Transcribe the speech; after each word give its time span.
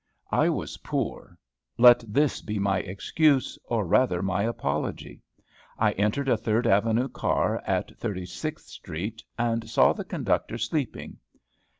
I 0.31 0.49
was 0.49 0.77
poor. 0.77 1.37
Let 1.77 2.03
this 2.11 2.41
be 2.41 2.57
my 2.57 2.79
excuse, 2.79 3.59
or 3.65 3.85
rather 3.85 4.23
my 4.23 4.41
apology. 4.41 5.21
I 5.77 5.91
entered 5.91 6.27
a 6.27 6.37
Third 6.37 6.65
Avenue 6.65 7.07
car 7.07 7.61
at 7.67 7.95
Thirty 7.99 8.25
sixth 8.25 8.65
Street, 8.69 9.23
and 9.37 9.69
saw 9.69 9.93
the 9.93 10.03
conductor 10.03 10.57
sleeping. 10.57 11.17